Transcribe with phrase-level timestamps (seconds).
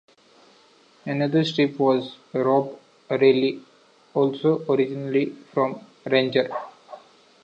[1.05, 2.75] Another strip was "Rob
[3.11, 3.61] Riley",
[4.15, 6.49] also originally from "Ranger".